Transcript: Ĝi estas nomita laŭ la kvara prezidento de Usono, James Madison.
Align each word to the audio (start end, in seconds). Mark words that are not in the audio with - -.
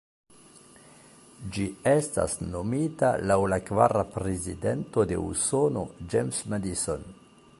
Ĝi 1.57 1.65
estas 1.91 2.37
nomita 2.55 3.11
laŭ 3.31 3.37
la 3.55 3.61
kvara 3.67 4.03
prezidento 4.17 5.07
de 5.13 5.23
Usono, 5.27 5.87
James 6.15 6.43
Madison. 6.55 7.09